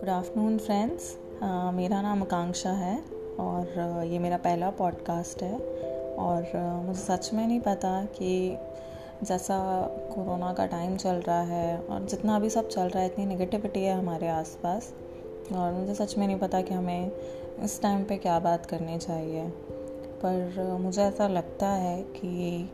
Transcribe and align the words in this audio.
Good 0.00 0.08
afternoon 0.08 0.58
friends 0.58 1.18
मेरा 1.74 2.02
नाम 2.02 2.22
आकांक्षा 2.22 2.70
है 2.70 3.02
और 3.40 3.96
uh, 4.02 4.12
ये 4.12 4.18
मेरा 4.18 4.36
पहला 4.36 4.70
पॉडकास्ट 4.70 5.42
है। 5.42 5.54
और 6.14 6.42
uh, 6.42 6.86
मुझे 6.86 7.00
सच 7.00 7.30
में 7.34 7.46
नहीं 7.46 7.60
पता 7.60 8.04
कि 8.04 8.58
जैसा 9.22 9.86
कोरोना 10.14 10.52
का 10.52 10.66
टाइम 10.66 10.96
चल 10.96 11.14
रहा 11.14 11.42
है 11.42 11.78
और 11.78 12.04
जितना 12.04 12.38
भी 12.38 12.50
सब 12.50 12.68
चल 12.68 12.88
रहा 12.88 13.02
है 13.02 13.06
इतनी 13.06 13.26
नेगेटिविटी 13.26 13.80
है 13.80 13.94
हमारे 13.94 14.28
आसपास। 14.28 14.94
और 15.54 15.72
मुझे 15.72 15.94
सच 15.94 16.18
में 16.18 16.26
नहीं 16.26 16.38
पता 16.38 16.62
कि 16.62 16.74
हमें 16.74 17.12
इस 17.62 17.82
टाइम 17.82 18.04
पे 18.04 18.16
क्या 18.16 18.38
बात 18.38 18.66
करनी 18.66 18.98
चाहिए। 18.98 19.48
पर 20.22 20.72
uh, 20.74 20.80
मुझे 20.80 21.02
ऐसा 21.02 21.28
लगता 21.28 21.68
है 21.68 22.02
कि 22.02 22.70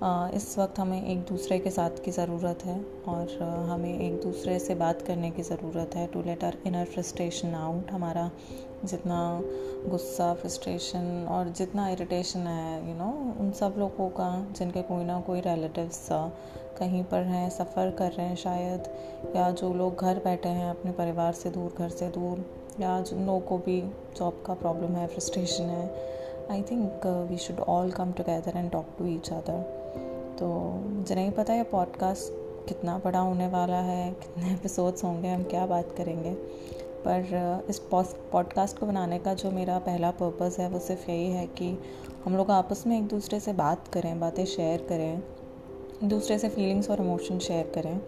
इस 0.00 0.58
वक्त 0.58 0.78
हमें 0.78 1.02
एक 1.02 1.20
दूसरे 1.28 1.58
के 1.58 1.70
साथ 1.70 2.02
की 2.04 2.10
ज़रूरत 2.10 2.64
है 2.64 2.74
और 3.08 3.32
हमें 3.70 3.98
एक 4.00 4.20
दूसरे 4.22 4.58
से 4.58 4.74
बात 4.74 5.00
करने 5.02 5.30
की 5.30 5.42
ज़रूरत 5.42 5.94
है। 5.94 6.06
To 6.06 6.20
let 6.22 6.44
our 6.44 6.56
inner 6.66 6.84
frustration 6.84 7.54
out 7.54 7.90
हमारा 7.90 8.30
जितना 8.84 9.18
गुस्सा 9.86 10.32
फ्रस्ट्रेशन 10.34 11.26
और 11.30 11.48
जितना 11.50 11.88
इरिटेशन 11.88 12.46
है 12.46 12.88
यू 12.88 12.94
नो 12.96 13.10
उन 13.40 13.50
सब 13.52 13.74
लोगों 13.78 14.08
का, 14.10 14.28
जिनके 14.58 14.82
कोई 14.82 15.04
ना 15.04 15.20
कोई 15.20 15.40
रिलेटिव्स 15.40 16.06
कहीं 16.78 17.02
पर 17.04 17.22
हैं, 17.22 17.48
सफ़र 17.50 17.90
कर 17.90 18.12
रहे 18.12 18.26
हैं 18.26 18.36
शायद, 18.36 18.88
या 19.36 19.50
जो 19.52 19.72
लोग 19.74 20.00
घर 20.00 20.18
बैठे 20.24 20.48
हैं 20.48 20.70
अपने 20.70 20.92
परिवार 20.92 21.32
से 21.32 21.50
दूर, 21.50 21.74
घर 21.78 21.88
से 21.90 22.08
दूर, 22.10 22.44
या 22.80 23.00
जिन 23.00 23.26
लोगों 23.26 23.40
को 23.40 23.58
भी 23.58 23.80
जॉब 24.18 24.42
का 24.46 24.54
प्रॉब्लम 24.54 24.96
है 24.96 25.06
फ्रस्ट्रेशन 25.06 25.64
है 25.64 25.90
I 26.50 26.62
think 26.62 27.06
we 27.30 27.36
should 27.38 27.60
all 27.60 27.90
come 27.92 28.12
together 28.12 28.56
and 28.56 28.70
talk 28.70 28.94
to 28.98 29.06
each 29.06 29.32
other 29.32 29.77
तो 30.38 30.46
मुझे 30.88 31.14
नहीं 31.14 31.30
पता 31.30 31.54
ये 31.54 31.62
पॉडकास्ट 31.62 32.32
कितना 32.68 32.98
बड़ा 32.98 33.18
होने 33.18 33.48
वाला 33.48 33.80
है, 33.80 34.10
कितने 34.12 34.52
एपिसोड्स 34.54 35.04
होंगे, 35.04 35.28
हम 35.28 35.42
क्या 35.42 35.66
बात 35.66 35.94
करेंगे। 35.96 36.34
पर 37.06 37.66
इस 37.70 37.78
पॉडकास्ट 38.32 38.78
को 38.78 38.86
बनाने 38.86 39.18
का 39.18 39.34
जो 39.34 39.50
मेरा 39.50 39.78
पहला 39.78 40.10
पर्पज़ 40.10 40.60
है, 40.60 40.68
वो 40.68 40.78
सिर्फ़ 40.78 41.10
यही 41.10 41.30
है 41.30 41.46
कि 41.46 41.78
हम 42.24 42.36
लोग 42.36 42.50
आपस 42.50 42.84
में 42.86 42.98
एक 42.98 43.06
दूसरे 43.06 43.40
से 43.40 43.52
बात 43.52 43.88
करें, 43.88 44.20
बातें 44.20 44.44
शेयर 44.44 44.86
करें, 44.88 45.22
दूसरे 46.04 46.38
से 46.38 46.48
फीलिंग्स 46.48 46.90
और 46.90 47.00
इमोशन 47.00 47.38
शेयर 47.38 47.72
करें। 47.74 48.00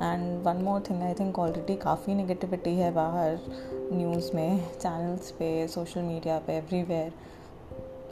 And 0.00 0.42
one 0.44 0.56
more 0.56 0.82
thing 0.90 1.02
I 1.02 1.14
think 1.14 1.38
already 1.38 1.76
काफ़ी 1.76 2.14
नेगेटिविटी 2.14 2.74
है 2.74 2.92
बाहर 2.92 3.38
न्यूज़ 3.92 4.32
में 4.34 4.70
चैनल्स 4.72 5.30
पे 5.30 5.68
सोशल 5.68 6.00
मीडिया 6.00 6.38
पे 6.38 6.52
एवरीवेयर 6.52 7.12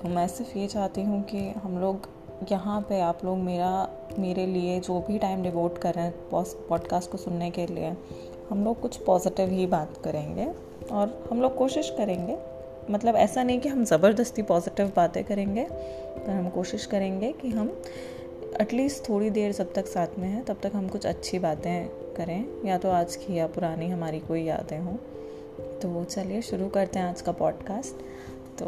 तो 0.03 0.09
मैं 0.09 0.29
सिर्फ़ 0.29 0.59
ये 0.59 0.67
चाहती 0.67 1.03
हूँ 1.03 1.23
कि 1.23 1.39
हम 1.51 1.79
लोग 1.79 2.09
यहाँ 2.53 2.81
पे 2.89 3.01
आप 3.01 3.25
लोग 3.25 3.39
मेरा, 3.39 3.89
मेरे 4.19 4.47
लिए 4.47 4.81
जो 4.81 5.01
भी 5.01 5.19
टाइम 5.19 5.43
डिवोट 5.43 5.79
कर 5.79 5.95
रहे 5.95 6.05
हैं 6.05 6.15
पॉडकास्ट 6.69 7.11
को 7.11 7.19
सुनने 7.19 7.51
के 7.51 7.67
लिए, 7.67 7.93
हम 8.51 8.65
लोग 8.65 8.81
कुछ 8.81 8.97
पॉजिटिव 8.97 9.49
ही 9.49 9.67
बात 9.67 9.97
करेंगे 10.05 10.49
और 10.93 11.29
हम 11.31 11.43
लोग 11.43 11.57
कोशिश 11.57 11.91
करेंगे। 11.91 12.39
मतलब 12.91 13.17
ऐसा 13.17 13.43
नहीं 13.43 13.61
कि 13.61 13.69
हम 13.69 13.85
ज़बरदस्ती 13.85 14.43
पॉजिटिव 14.43 14.93
बातें 14.97 15.25
करेंगे, 15.25 15.65
पर 15.65 16.31
हम 16.31 16.49
कोशिश 16.49 16.87
करेंगे 16.87 17.33
कि 17.33 17.49
हम 17.49 17.83
एटलीस्ट 18.61 19.09
थोड़ी 19.09 19.31
देर 19.31 19.53
जब 19.53 19.73
तक 19.75 19.87
साथ 19.87 20.19
में 20.19 20.29
हैं, 20.29 20.45
तब 20.45 20.57
तक 20.63 20.73
हम 20.75 20.89
कुछ 20.89 21.07
अच्छी 21.07 21.39
बातें 21.39 21.89
करें। 21.89 22.45
या 22.65 22.79
तो 22.79 22.91
आज 22.91 23.17
की 23.17 23.39
या 23.39 23.47
पुरानी 23.47 23.89
हमारी 23.89 24.21
कोई 24.21 24.43
यादें 24.43 24.79
हों। 24.79 24.97
तो 25.81 26.05
चलिए 26.05 26.43
शुरू 26.43 26.69
करते 26.69 26.99
हैं 26.99 27.07
आज 27.07 27.21
का 27.21 27.33
पॉडकास्ट 27.33 27.95
तो 28.61 28.67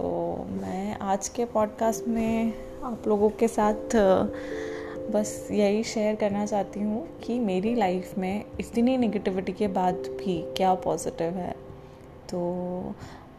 मैं 0.51 0.99
आज 0.99 1.29
के 1.29 1.45
पॉडकास्ट 1.45 2.07
में 2.09 2.53
आप 2.85 3.09
लोगों 3.09 3.29
के 3.31 3.49
साथ 3.49 3.97
बस 5.13 5.49
यही 5.51 5.83
शेयर 5.83 6.15
करना 6.15 6.47
चाहती 6.47 6.81
हूँ 6.81 7.19
कि 7.25 7.39
मेरी 7.39 7.75
लाइफ 7.75 8.15
में 8.19 8.45
इतनी 8.61 8.97
नेगेटिविटी 8.97 9.53
के 9.53 9.69
बाद 9.69 9.95
भी 9.95 10.41
क्या 10.57 10.73
पॉजिटिव 10.75 11.37
है। 11.37 11.53
तो 12.31 12.41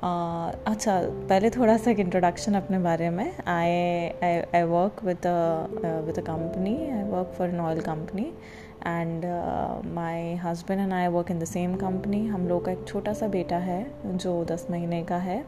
आ, 0.04 0.52
अच्छा 0.68 1.00
पहले 1.30 1.50
थोड़ा 1.50 1.78
सा 1.78 1.92
एक 1.92 2.00
इंट्रोडक्शन 2.00 2.54
अपने 2.54 2.80
बारे 2.80 3.10
में। 3.10 3.26
I 3.48 3.72
I 4.56 4.64
work 4.64 5.04
with 5.04 5.28
with 6.06 6.20
a 6.20 6.22
company 6.22 6.76
I 6.92 7.04
work 7.04 7.34
for 7.38 7.50
an 7.50 7.60
oil 7.60 7.82
company 7.82 8.32
and 8.88 9.26
my 9.96 10.34
husband 10.36 10.82
and 10.82 10.94
I 10.94 11.08
work 11.08 11.32
in 11.32 11.40
the 11.40 11.46
same 11.46 11.76
company 11.76 12.26
हम 12.28 12.48
लोग 12.48 12.66
का 12.66 12.72
एक 12.72 12.86
छोटा 12.88 13.14
सा 13.14 13.28
बेटा 13.28 13.58
है 13.58 13.86
जो 14.06 14.44
दस 14.46 14.68
महीने 14.72 15.04
का 15.04 15.18
है। 15.18 15.46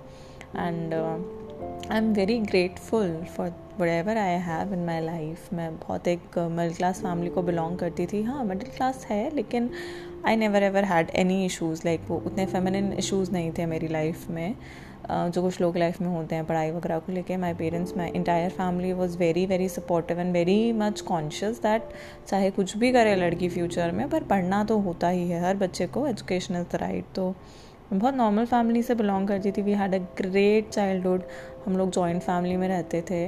And 0.57 0.93
I 0.93 1.97
am 1.97 2.13
very 2.13 2.37
grateful 2.39 3.15
for 3.35 3.53
whatever 3.87 4.17
I 4.17 4.37
have 4.41 4.73
in 4.73 4.85
my 4.85 5.01
life 5.01 5.53
मैं 5.53 5.75
बहुत 5.77 6.07
एक 6.07 6.37
मिडिल 6.39 6.73
क्लास 6.73 7.01
फैमिली 7.01 7.29
को 7.29 7.41
बिलोंग 7.41 7.77
करती 7.77 8.05
थी। 8.05 8.23
हाँ 8.23 8.43
मिडिल 8.45 8.69
क्लास 8.77 9.05
है 9.09 9.29
लेकिन 9.35 9.69
I 10.25 10.35
never 10.35 10.63
ever 10.63 10.83
had 10.83 11.09
any 11.15 11.45
issues 11.45 11.81
like 11.85 12.01
वो 12.07 12.21
उतने 12.25 12.45
फेमिनिन 12.45 12.91
इशूज़ 12.93 13.31
नहीं 13.31 13.51
थे 13.57 13.65
मेरी 13.65 13.87
लाइफ 13.87 14.29
में। 14.29 14.55
Uh, 15.05 15.27
जो 15.29 15.41
कुछ 15.41 15.59
लोग 15.61 15.75
लाइफ 15.77 15.99
में 16.01 16.07
होते 16.07 16.35
हैं 16.35 16.45
पढ़ाई 16.45 16.71
वगैरह 16.71 16.99
को 16.99 17.11
लेके 17.11 17.35
my 17.37 17.53
parents 17.53 17.97
my 17.97 18.09
entire 18.09 18.49
family 18.49 18.93
was 18.93 19.17
very 19.17 19.45
very 19.45 19.67
supportive 19.69 20.19
and 20.19 20.31
very 20.33 20.71
much 20.73 21.01
conscious 21.01 21.61
that 21.61 21.89
चाहे 22.27 22.49
कुछ 22.51 22.75
भी 22.77 22.91
करे 22.91 23.15
लड़की 23.15 23.49
फ्यूचर 23.49 23.91
में 23.91 24.09
पर 24.09 24.23
पढ़ना 24.23 24.63
तो 24.63 24.77
होता 24.77 25.09
ही 25.09 25.29
है 25.29 25.41
हर 25.43 25.55
बच्चे 25.55 25.87
को 25.87 26.07
एजुकेशन 26.07 26.55
इज़ 26.55 26.65
द 26.71 26.79
राइट 26.81 27.05
तो 27.15 27.35
बहुत 27.93 28.13
नॉर्मल 28.15 28.45
फैमिली 28.45 28.81
से 28.83 28.95
बिलोंग 28.95 29.27
करती 29.27 29.51
थी. 29.51 29.61
We 29.61 29.73
had 29.73 29.95
a 29.95 29.97
great 30.17 30.69
childhood 30.69 31.23
हम 31.65 31.77
लोग 31.77 31.89
जॉइंट 31.91 32.21
फैमिली 32.21 32.55
में 32.57 32.67
रहते 32.67 33.01
थे. 33.09 33.25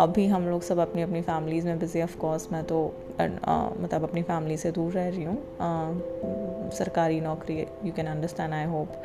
अभी 0.00 0.26
हम 0.26 0.46
लोग 0.48 0.62
सब 0.62 0.78
अपनी 0.78 1.02
अपनी 1.02 1.20
फैमिलीज़ 1.22 1.66
में 1.66 1.78
बिज़ी 1.78 2.02
ऑफ़ 2.02 2.16
कोर्स 2.18 2.48
मैं 2.52 2.62
तो 2.64 2.84
मतलब 3.20 4.02
अपनी 4.02 4.22
फैमिली 4.22 4.56
से 4.56 4.70
दूर 4.72 4.92
रह 4.92 5.08
रही 5.08 5.24
हूँ. 5.24 6.70
सरकारी 6.74 7.20
नौकरी 7.20 7.58
you 7.84 7.92
can 7.92 8.06
understand 8.06 8.54
I 8.54 8.64
hope 8.66 9.02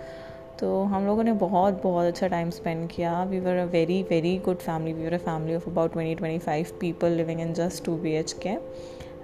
तो 0.59 0.81
हम 0.83 1.05
लोगों 1.05 1.23
ने 1.23 1.33
बहुत 1.33 1.81
बहुत 1.83 2.05
अच्छा 2.05 2.27
टाइम 2.27 2.49
स्पेंड 2.49 2.87
किया. 2.89 3.23
We 3.23 3.39
were 3.39 3.57
a 3.57 3.65
very 3.65 4.01
very 4.03 4.37
good 4.45 4.57
family 4.57 4.93
we 4.93 5.05
were 5.05 5.13
a 5.13 5.17
family 5.25 5.55
of 5.55 5.69
about 5.69 5.93
twenty 5.93 6.15
twenty 6.15 6.39
five 6.45 6.77
people 6.79 7.11
living 7.11 7.41
in 7.41 7.53
just 7.53 7.85
two 7.85 7.95
B 7.97 8.13
H 8.13 8.33
K 8.45 8.55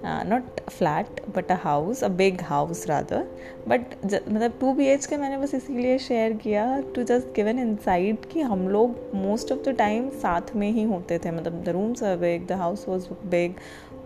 not 0.06 0.60
flat 0.70 1.22
but 1.36 1.52
a 1.52 1.56
house 1.62 2.04
a 2.04 2.08
big 2.18 2.42
house 2.42 2.86
rather 2.88 3.24
but 3.68 3.96
मतलब 4.06 4.58
two 4.60 4.74
B 4.74 4.88
H 4.88 5.06
K 5.06 5.18
मैंने 5.18 5.38
बस 5.38 5.54
इसीलिए 5.56 5.98
share 6.00 6.34
किया 6.34 6.66
to 6.96 7.04
just 7.04 7.34
given 7.36 7.60
inside 7.60 8.26
कि 8.26 8.42
हम 8.42 8.68
लोग 8.70 9.16
most 9.16 9.52
of 9.52 9.60
the 9.70 9.76
time 9.78 10.10
साथ 10.22 10.56
में 10.56 10.70
ही 10.72 10.84
होते 10.84 11.20
थे. 11.20 11.32
मतलब 11.32 11.64
the 11.64 11.70
rooms 11.70 12.04
are 12.04 12.18
big 12.18 12.48
the 12.48 12.52
house 12.52 12.88
was 12.90 13.08
big 13.26 13.54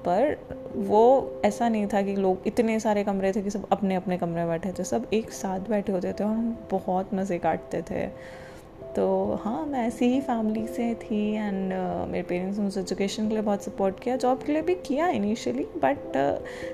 पर 0.06 0.38
वो 0.76 1.02
ऐसा 1.46 1.70
नहीं 1.70 1.88
था 1.88 2.02
कि 2.02 2.16
लोग 2.16 2.48
इतने 2.48 2.80
सारे 2.80 3.04
कमरे 3.04 3.32
थे 3.34 3.42
कि 3.42 3.50
सब 3.50 3.68
अपने 3.72 3.96
अपने 3.96 4.18
कमरे 4.18 4.36
में 4.36 4.48
बैठे 4.48 4.72
थे. 4.80 4.84
सब 4.84 5.08
एक 5.14 5.32
साथ 5.32 5.70
बैठे 5.70 5.92
होते 5.92 6.14
थे 6.14 6.24
और 6.24 6.30
हम 6.30 6.58
बहुत 6.72 7.14
मज़े 7.14 7.38
काटते 7.40 7.82
थे. 7.92 8.08
तो 8.96 9.40
हाँ 9.44 9.66
मैं 9.66 9.88
ऐसी 9.88 10.06
ही 10.06 10.22
फैमिली 10.22 10.66
से 10.68 10.94
थी 10.96 11.34
एंड 11.34 11.72
uh, 11.74 12.12
मेरे 12.12 12.24
पेरेंट्स 12.24 12.58
ने 12.58 12.64
मुझे 12.64 12.82
एजुकेशन 12.82 13.28
के 13.28 13.34
लिए 13.34 13.44
बहुत 13.44 13.64
सपोर्ट 13.64 14.00
किया 14.00 14.16
जॉब 14.16 14.44
के 14.44 14.52
लिए 14.52 14.62
भी 14.62 14.76
किया 14.76 15.08
इनिशियली 15.08 15.64
बट 15.64 16.18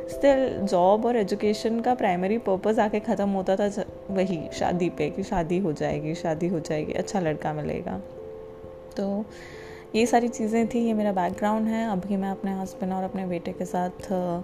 स्टिल 0.10 0.68
जॉब 0.68 1.06
और 1.06 1.18
एजुकेशन 1.18 1.80
का 1.80 1.96
प्राइमरी 1.96 2.38
पर्पज़ 2.38 2.80
आके 2.80 3.00
ख़त्म 3.00 3.30
होता 3.30 3.56
था 3.56 3.68
वही 4.10 4.40
शादी 4.54 4.90
पे 4.90 5.10
कि 5.10 5.24
शादी 5.24 5.58
हो 5.58 5.74
जाएगी 5.74 6.16
शादी 6.16 6.48
हो 6.48 6.60
जाएगी 6.60 6.94
अच्छा 6.94 7.20
लड़का 7.20 7.54
मिलेगा। 7.54 7.98
तो 8.98 9.26
ये 9.96 10.06
सारी 10.06 10.28
चीज़ें 10.28 10.68
थी 10.68 10.80
ये 10.80 10.94
मेरा 10.94 11.12
बैकग्राउंड 11.12 11.68
है। 11.68 11.86
अभी 11.92 12.18
मैं 12.18 12.30
अपने 12.30 12.52
हस्बैंड 12.52 12.94
और 12.94 13.04
अपने 13.04 13.26
बेटे 13.26 13.52
के 13.52 13.66
साथ 13.66 13.90
uh, 13.90 14.42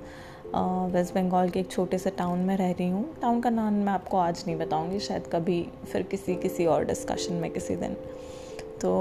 वेस्ट 0.53 1.13
बंगाल 1.15 1.49
के 1.49 1.59
एक 1.59 1.69
छोटे 1.71 1.97
से 1.97 2.09
टाउन 2.09 2.39
में 2.39 2.55
रह 2.57 2.71
रही 2.71 2.89
हूँ। 2.89 3.05
टाउन 3.21 3.39
का 3.41 3.49
नाम 3.49 3.73
मैं 3.75 3.93
आपको 3.93 4.17
आज 4.17 4.43
नहीं 4.47 4.57
बताऊँगी, 4.57 4.99
शायद 4.99 5.27
कभी 5.33 5.65
फिर 5.91 6.03
किसी 6.03 6.35
किसी 6.37 6.65
और 6.65 6.85
डिस्कशन 6.85 7.33
में 7.33 7.49
किसी 7.51 7.75
दिन। 7.75 7.95
तो 8.81 8.91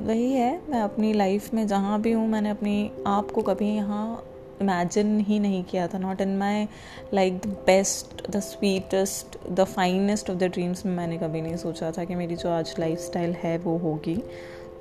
वही 0.00 0.30
है, 0.32 0.60
मैं 0.70 0.80
अपनी 0.80 1.12
लाइफ 1.12 1.52
में 1.54 1.66
जहाँ 1.66 2.00
भी 2.00 2.12
हूँ, 2.12 2.26
मैंने 2.28 2.50
अपनी 2.50 2.90
आप 3.06 3.30
को 3.30 3.42
कभी 3.42 3.74
यहाँ 3.74 4.24
इमेजिन 4.62 5.18
ही 5.20 5.38
नहीं 5.38 5.62
किया 5.64 5.86
था। 5.88 5.98
Not 5.98 6.20
in 6.20 6.36
my 6.38 6.66
like 7.14 7.38
the 7.38 7.56
best 7.66 8.30
the 8.30 8.40
sweetest 8.40 9.38
the 9.50 9.64
finest 9.66 10.30
of 10.30 10.38
the 10.38 10.44
dreams 10.44 10.84
में 10.86 10.94
मैंने 10.96 11.18
कभी 11.18 11.40
नहीं 11.42 11.56
सोचा 11.56 11.90
था 11.90 12.04
कि 12.04 12.14
मेरी 12.14 12.36
जो 12.36 12.50
आज 12.50 12.74
लाइफ 12.78 12.98
स्टाइल 13.00 13.34
है 13.42 13.56
वो 13.58 13.76
होगी। 13.78 14.22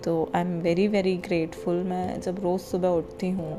तो 0.04 0.32
I 0.36 0.42
am 0.42 0.60
very 0.62 0.88
very 0.88 1.16
grateful 1.18 1.76
मैं 1.84 2.20
जब 2.22 2.40
रोज़ 2.44 2.62
सुबह 2.62 2.90
उठती 2.90 3.30
हूँ, 3.30 3.52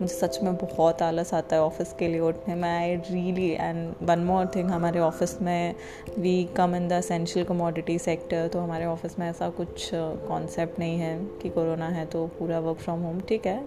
मुझे 0.00 0.14
सच 0.14 0.38
में 0.42 0.54
बहुत 0.54 1.02
आलस 1.02 1.32
आता 1.34 1.56
है 1.56 1.62
ऑफ़िस 1.62 1.92
के 1.98 2.08
लिए 2.08 2.20
उठने 2.20 2.54
में। 2.54 2.68
I 2.68 2.94
really 3.10 3.50
and 3.50 3.94
one 4.02 4.24
more 4.24 4.50
thing 4.56 4.70
हमारे 4.70 5.00
ऑफ़िस 5.00 5.40
में 5.42 5.74
we 6.18 6.32
come 6.56 6.74
in 6.76 6.88
the 6.88 6.92
essential 6.92 7.44
commodity 7.46 7.98
sector 7.98 8.48
तो 8.48 8.60
हमारे 8.60 8.84
ऑफ़िस 8.86 9.18
में 9.18 9.28
ऐसा 9.28 9.48
कुछ 9.50 9.90
कॉन्सेप्ट 9.94 10.78
नहीं 10.78 10.98
है 10.98 11.16
कि 11.42 11.48
कोरोना 11.48 11.88
है 11.88 12.06
तो 12.06 12.26
पूरा 12.38 12.58
वर्क 12.60 12.78
फ्रॉम 12.78 13.02
होम 13.02 13.20
ठीक 13.20 13.46
है? 13.46 13.60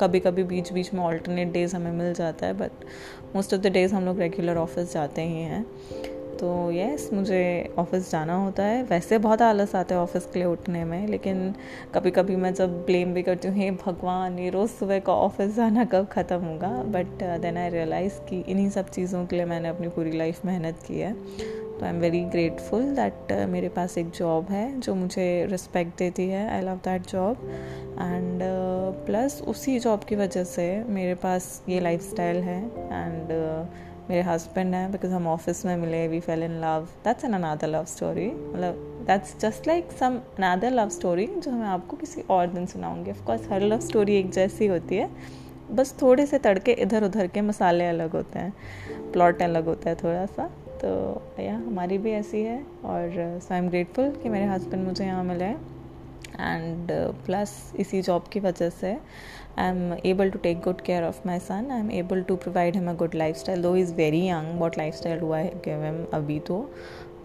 कभी 0.00 0.20
कभी 0.20 0.42
बीच 0.44 0.72
बीच 0.72 0.92
में 0.94 1.00
ऑल्टरनेट 1.02 1.52
डेज़ 1.52 1.76
हमें 1.76 1.92
मिल 1.92 2.12
जाता 2.14 2.46
है 2.46 2.52
but 2.52 2.84
most 3.34 3.54
of 3.54 3.60
the 3.60 3.66
days 3.66 3.94
हम 3.94 4.04
लोग 4.04 4.18
रेगुलर 4.20 4.56
ऑफ़िस 4.56 4.92
जाते 4.92 5.22
ही 5.22 5.42
हैं। 5.42 5.64
तो 6.40 6.70
यस 6.72 7.08
मुझे 7.12 7.74
ऑफ़िस 7.78 8.10
जाना 8.10 8.34
होता 8.34 8.62
है। 8.62 8.82
वैसे 8.82 9.18
बहुत 9.18 9.42
आलस 9.42 9.74
आता 9.74 9.94
है 9.94 10.00
ऑफ़िस 10.00 10.26
के 10.26 10.38
लिए 10.38 10.48
उठने 10.48 10.84
में, 10.84 11.06
लेकिन 11.08 11.54
कभी 11.94 12.10
कभी 12.10 12.36
मैं 12.36 12.52
जब 12.54 12.76
ब्लेम 12.86 13.12
भी 13.14 13.22
करती 13.22 13.48
हूँ, 13.48 13.56
हे 13.56 13.70
भगवान, 13.70 14.38
ये 14.38 14.50
रोज़ 14.50 14.70
सुबह 14.70 14.98
का 14.98 15.12
ऑफ़िस 15.14 15.54
जाना 15.56 15.84
कब 15.84 16.06
ख़त्म 16.06 16.40
होगा? 16.44 16.68
बट 16.88 17.22
देन 17.42 17.56
आई 17.56 17.70
रियलाइज़ 17.70 18.20
कि 18.28 18.44
इन्हीं 18.48 18.68
सब 18.70 18.90
चीज़ों 18.90 19.24
के 19.26 19.36
लिए 19.36 19.44
मैंने 19.44 19.68
अपनी 19.68 19.88
पूरी 19.88 20.16
लाइफ 20.18 20.44
मेहनत 20.44 20.82
की 20.86 20.98
है। 20.98 21.14
तो 21.78 21.84
I 21.84 21.90
am 21.90 21.98
very 22.00 22.20
grateful 22.24 22.84
that 22.96 23.32
मेरे 23.48 23.68
पास 23.68 23.96
एक 23.98 24.10
जॉब 24.10 24.50
है 24.50 24.80
जो 24.80 24.94
मुझे 24.94 25.46
रिस्पेक्ट 25.50 25.98
देती 25.98 26.28
है। 26.28 26.48
I 26.50 26.60
love 26.60 26.76
that 26.84 27.06
job 27.06 27.48
and 28.00 28.42
plus 29.06 29.40
उसी 29.48 29.78
जॉब 29.78 30.04
की 30.04 30.16
वजह 30.16 30.44
से 30.44 30.66
मेरे 30.88 31.14
पास 31.14 31.62
ये 31.68 31.80
लाइफ 31.80 32.14
है। 32.20 32.62
एंड 32.92 33.32
मेरे 34.10 34.22
हस्बैंड 34.22 34.74
हैं 34.74 34.90
बिकॉज़ 34.92 35.12
हम 35.12 35.26
ऑफ़िस 35.26 35.64
में 35.66 35.76
मिले 35.76 36.06
we 36.08 36.18
fell 36.20 36.42
in 36.42 36.52
love 36.60 36.86
that's 37.04 37.24
an 37.24 37.32
another 37.34 37.68
love 37.68 37.84
story 37.84 38.26
मतलब 38.26 39.04
that's 39.06 39.38
just 39.40 39.66
like 39.66 39.92
some 39.92 40.18
another 40.38 40.70
love 40.70 40.88
story 40.88 41.26
जो 41.26 41.50
मैं 41.50 41.66
आपको 41.68 41.96
किसी 41.96 42.22
और 42.30 42.46
दिन 42.46 42.66
सुनाऊँगी. 42.66 43.10
ऑफकोर्स 43.10 43.48
हर 43.50 43.62
लव 43.62 43.80
स्टोरी 43.80 44.16
एक 44.16 44.30
जैसी 44.32 44.66
होती 44.66 44.96
है. 44.96 45.10
बस 45.70 45.94
थोड़े 46.02 46.26
से 46.26 46.38
तड़के 46.38 46.72
इधर 46.72 47.04
उधर 47.04 47.26
के 47.26 47.40
मसाले 47.40 47.86
अलग 47.88 48.12
होते 48.12 48.38
हैं. 48.38 48.52
प्लॉट 49.12 49.42
अलग 49.42 49.66
होता 49.66 49.90
है 49.90 49.96
थोड़ा 49.96 50.24
सा 50.26 50.50
तो 50.82 51.42
या 51.42 51.54
हमारी 51.56 51.98
भी 51.98 52.12
ऐसी 52.12 52.42
है. 52.42 52.58
और 52.84 53.40
सो 53.42 53.54
आई 53.54 53.60
एम 53.60 53.68
ग्रेटफुल 53.68 54.10
कि 54.22 54.28
मेरे 54.28 54.46
हस्बैंड 54.46 54.84
मुझे 54.84 55.04
यहाँ 55.04 55.24
मिले. 55.24 55.54
एंड 56.40 56.92
प्लस 57.26 57.56
uh, 57.72 57.80
इसी 57.80 58.02
जॉब 58.02 58.28
की 58.32 58.40
वजह 58.40 58.70
से 58.70 58.92
I 59.58 59.68
am 59.68 59.92
able 60.06 60.30
to 60.30 60.38
take 60.38 60.60
good 60.60 60.80
care 60.80 61.04
of 61.04 61.20
my 61.26 61.38
son 61.38 61.70
I 61.70 61.80
am 61.80 61.90
able 61.94 62.22
to 62.22 62.36
provide 62.36 62.76
him 62.76 62.90
a 62.90 62.94
good 62.94 63.14
life 63.14 63.36
style 63.36 63.62
though 63.62 63.74
is 63.76 63.94
very 63.94 64.26
young 64.28 64.58
what 64.60 64.78
life 64.78 64.94
style 64.94 65.20
हुआ 65.20 65.38
है 65.38 66.08
अभी 66.12 66.38
तो? 66.40 66.64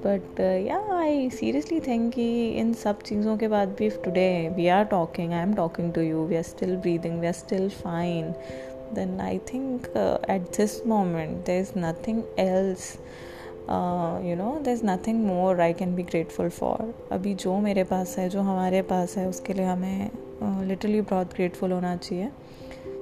but 0.06 0.40
या 0.68 0.78
I 0.94 1.30
seriously 1.30 1.80
think 1.80 2.14
कि 2.14 2.28
इन 2.60 2.74
सब 2.74 3.02
चीज़ों 3.02 3.36
के 3.38 3.48
बाद 3.48 3.76
भी 3.80 3.90
today 4.06 4.30
we 4.56 4.68
are 4.68 4.84
talking 4.86 5.34
I 5.34 5.42
am 5.42 5.54
talking 5.54 5.92
to 5.94 6.02
you 6.02 6.26
we 6.26 6.36
are 6.36 6.44
still 6.44 6.76
breathing 6.78 7.20
we 7.20 7.28
are 7.28 7.34
still 7.34 7.70
fine 7.70 8.32
then 8.94 9.20
I 9.22 9.38
think 9.54 9.86
at 10.30 10.50
this 10.58 10.86
moment 10.88 11.38
there 11.46 11.62
is 11.62 11.72
nothing 11.78 12.24
else 12.40 12.96
you 14.30 14.36
know 14.36 14.60
there 14.64 14.72
is 14.72 14.86
nothing 14.86 15.26
more 15.26 15.62
I 15.62 15.74
can 15.74 15.96
be 15.96 16.04
grateful 16.04 16.50
for 16.50 16.94
अभी 17.12 17.34
जो 17.36 17.58
मेरे 17.60 17.84
पास 17.84 18.18
है 18.18 18.30
जो 18.30 18.42
हमारे 18.42 18.82
पास 18.82 19.18
है 19.18 19.28
उसके 19.30 19.54
लिए 19.54 19.66
हमें 19.66 20.12
लिटरली 20.68 21.02
uh, 21.02 21.10
बहुत 21.10 21.34
ग्रेटफुल 21.34 21.72
होना 21.72 21.96
चाहिए। 21.96 22.30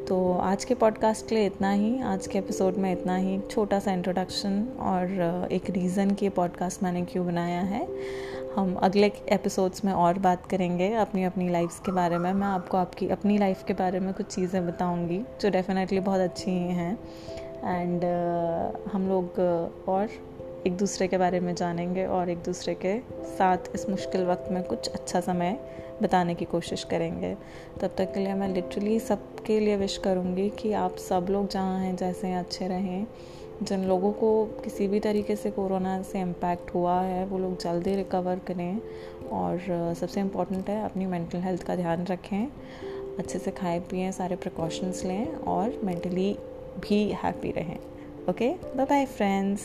तो 0.08 0.34
आज 0.34 0.64
के 0.66 0.76
पॉडकास्ट 0.76 1.28
के 1.28 1.36
लिए 1.36 1.46
इतना 1.46 1.72
ही। 1.72 2.00
आज 2.02 2.28
के 2.28 2.38
एपिसोड 2.40 2.78
में 2.78 2.92
इतना 2.92 3.16
ही। 3.16 3.40
छोटा 3.52 3.80
सा 3.80 3.92
इंट्रोडक्शन 3.92 4.64
और 4.80 5.44
uh, 5.46 5.52
एक 5.52 5.70
रीज़न 5.70 6.12
की 6.12 6.30
पॉडकास्ट 6.30 6.84
मैंने 6.84 7.02
क्यों 7.02 7.26
बनाया 7.26 7.62
है। 7.62 7.88
हम 8.56 8.74
अगले 8.76 9.12
एपिसोड्स 9.30 9.86
में 9.86 9.92
और 9.94 10.20
बात 10.20 10.46
करेंगे 10.46 10.94
अपनी 10.94 11.24
अपनी 11.24 11.50
लाइफ्स 11.50 11.80
के 11.80 11.92
बारे 11.92 12.18
में। 12.18 12.32
मैं 12.34 12.48
आपको 12.48 12.78
आपकी 12.78 13.10
अपनी 13.10 13.38
लाइफ 13.38 13.64
के 13.68 13.74
बारे 13.74 14.00
में 14.00 14.14
कुछ 14.14 14.26
चीज़ें 14.26 14.68
बताऊँगी 14.68 15.22
जो 15.42 15.50
डेफिनेटली 15.50 16.00
बहुत 16.00 16.20
अच्छी 16.20 16.52
हैं। 16.52 16.94
एंड 17.64 18.02
uh, 18.02 18.92
हम 18.94 19.08
लोग 19.10 19.34
uh, 19.34 19.88
और 19.90 20.10
एक 20.68 20.78
दूसरे 20.78 21.08
के 21.08 21.18
बारे 21.18 21.40
में 21.40 21.56
जानेंगे 21.56 22.06
और 22.06 22.30
एक 22.30 22.38
दूसरे 22.38 22.74
के 22.76 23.00
साथ 23.26 23.58
इस 23.76 23.90
मुश्किल 23.90 24.26
वक्त 24.26 24.52
में 24.52 24.64
कुछ 24.64 24.88
अच्छा 24.88 25.20
समय 25.22 25.60
बताने 26.02 26.36
की 26.36 26.46
कोशिश 26.46 26.84
करेंगे। 26.84 27.36
तब 27.82 27.96
तक 27.98 28.14
के 28.14 28.20
लिए 28.20 28.34
मैं 28.34 28.48
लिटरली 28.48 29.00
सबके 29.00 29.60
लिए 29.60 29.76
विश 29.78 29.98
करूँगी 29.98 30.50
कि 30.50 30.74
आप 30.74 30.96
सब 30.98 31.28
लोग 31.30 31.50
जहाँ 31.50 31.80
हैं, 31.80 31.96
जैसे 31.96 32.28
हैं, 32.28 32.40
अच्छे 32.40 32.68
रहें। 32.68 33.08
जिन 33.64 33.84
लोगों 33.84 34.12
को 34.12 34.46
किसी 34.64 34.88
भी 34.88 35.00
तरीके 35.00 35.36
से 35.36 35.52
कोरोना 35.52 36.02
से 36.02 36.22
इम्पैक्ट 36.22 36.74
हुआ 36.74 37.02
है, 37.02 37.26
वो 37.26 37.38
लोग 37.38 37.58
जल्दी 37.60 37.96
रिकवर 37.96 38.40
करें 38.40 38.82
और 39.32 39.96
सबसे 40.00 40.20
इंपॉर्टेंट 40.20 40.70
है 40.70 40.84
अपनी 40.86 41.06
मेंटल 41.06 41.40
हेल्थ 41.40 41.64
का 41.64 41.76
ध्यान 41.76 42.06
रखें, 42.06 42.48
अच्छे 43.20 43.40
से 43.40 43.52
खाएँ, 43.52 43.80
पिए, 43.80 44.12
सारे 44.12 44.36
प्रिकॉशंस 44.36 45.04
लें 45.06 45.36
और 45.36 45.80
मेंटली 45.84 46.38
भी 46.80 47.04
हैप्पी 47.24 47.52
रहें। 47.52 47.78
Okay 48.30 48.50
bye 48.50 48.86
bye 48.86 49.06
friends 49.06 49.62